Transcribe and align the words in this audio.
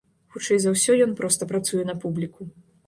Хутчэй 0.35 0.57
за 0.63 0.73
ўсё, 0.77 0.95
ён 1.07 1.11
проста 1.21 1.51
працуе 1.55 1.83
на 1.93 1.99
публіку. 2.07 2.53